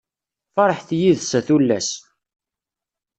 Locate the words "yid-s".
0.99-1.31